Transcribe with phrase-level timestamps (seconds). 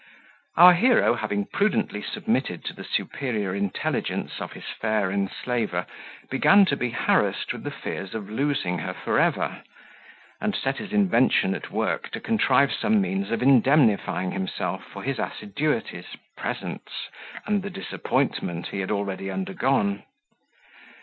[0.57, 5.85] Our hero having prudently submitted to the superior intelligence of his fair enslaver,
[6.27, 9.61] began to be harassed with the fears of losing her for ever;
[10.41, 15.19] and set his invention at work, to contrive some means of indemnifying himself for his
[15.19, 17.09] assiduities, presents,
[17.45, 20.01] and the disappointment he had already undergone.